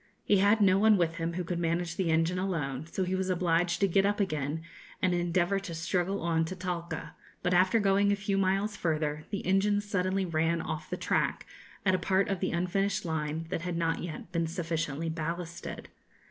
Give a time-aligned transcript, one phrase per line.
[0.25, 3.29] He had no one with him who could manage the engine alone, so he was
[3.29, 4.63] obliged to get up again,
[4.99, 9.45] and endeavour to struggle on to Talca; but after going a few miles further, the
[9.45, 11.45] engine suddenly ran off the track,
[11.85, 15.87] at a part of the unfinished line that had not yet been sufficiently ballasted.